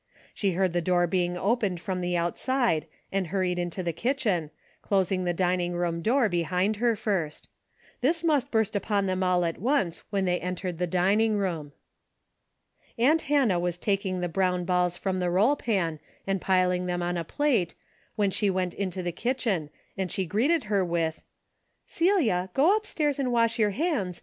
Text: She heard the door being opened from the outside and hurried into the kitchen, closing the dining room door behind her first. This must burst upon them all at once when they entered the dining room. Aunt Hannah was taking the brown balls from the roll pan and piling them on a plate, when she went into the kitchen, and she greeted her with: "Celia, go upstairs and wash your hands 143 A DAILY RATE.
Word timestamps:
She 0.33 0.53
heard 0.53 0.73
the 0.73 0.81
door 0.81 1.05
being 1.05 1.37
opened 1.37 1.79
from 1.79 2.01
the 2.01 2.17
outside 2.17 2.87
and 3.11 3.27
hurried 3.27 3.59
into 3.59 3.83
the 3.83 3.93
kitchen, 3.93 4.49
closing 4.81 5.25
the 5.25 5.31
dining 5.33 5.73
room 5.73 6.01
door 6.01 6.27
behind 6.27 6.77
her 6.77 6.95
first. 6.95 7.47
This 7.99 8.23
must 8.23 8.49
burst 8.49 8.75
upon 8.75 9.05
them 9.05 9.21
all 9.21 9.45
at 9.45 9.59
once 9.59 10.03
when 10.09 10.25
they 10.25 10.39
entered 10.39 10.79
the 10.79 10.87
dining 10.87 11.37
room. 11.37 11.73
Aunt 12.97 13.21
Hannah 13.29 13.59
was 13.59 13.77
taking 13.77 14.21
the 14.21 14.27
brown 14.27 14.65
balls 14.65 14.97
from 14.97 15.19
the 15.19 15.29
roll 15.29 15.55
pan 15.55 15.99
and 16.25 16.41
piling 16.41 16.87
them 16.87 17.03
on 17.03 17.15
a 17.15 17.23
plate, 17.23 17.75
when 18.15 18.31
she 18.31 18.49
went 18.49 18.73
into 18.73 19.03
the 19.03 19.11
kitchen, 19.11 19.69
and 19.95 20.11
she 20.11 20.25
greeted 20.25 20.63
her 20.63 20.83
with: 20.83 21.21
"Celia, 21.85 22.49
go 22.55 22.75
upstairs 22.75 23.19
and 23.19 23.31
wash 23.31 23.59
your 23.59 23.69
hands 23.69 23.79
143 23.79 23.89
A 23.91 24.01
DAILY 24.01 24.13
RATE. 24.13 24.19